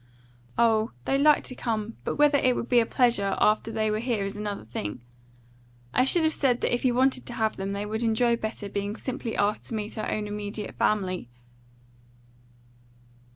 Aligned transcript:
"Oh, 0.57 0.93
they'd 1.05 1.19
like 1.21 1.43
to 1.43 1.53
come; 1.53 1.95
but 2.05 2.15
whether 2.15 2.39
it 2.39 2.55
would 2.55 2.67
be 2.67 2.79
a 2.79 2.87
pleasure 2.87 3.37
after 3.39 3.71
they 3.71 3.91
were 3.91 3.99
here 3.99 4.25
is 4.25 4.35
another 4.35 4.65
thing. 4.65 5.03
I 5.93 6.05
should 6.05 6.23
have 6.23 6.33
said 6.33 6.61
that 6.61 6.73
if 6.73 6.83
you 6.83 6.95
wanted 6.95 7.23
to 7.27 7.33
have 7.33 7.55
them, 7.55 7.73
they 7.73 7.85
would 7.85 8.01
enjoy 8.01 8.35
better 8.35 8.67
being 8.67 8.95
simply 8.95 9.37
asked 9.37 9.67
to 9.67 9.75
meet 9.75 9.99
our 9.99 10.09
own 10.09 10.25
immediate 10.25 10.73
family." 10.73 11.29